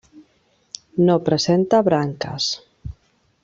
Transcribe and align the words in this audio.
No 1.09 1.19
presenta 1.27 1.83
branques. 1.91 2.51